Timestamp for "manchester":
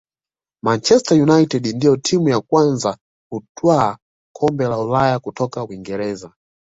0.63-1.15